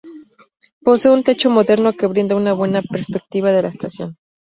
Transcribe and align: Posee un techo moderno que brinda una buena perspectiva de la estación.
Posee 0.83 1.11
un 1.11 1.21
techo 1.21 1.51
moderno 1.51 1.93
que 1.93 2.07
brinda 2.07 2.35
una 2.35 2.53
buena 2.53 2.81
perspectiva 2.81 3.51
de 3.51 3.61
la 3.61 3.69
estación. 3.69 4.17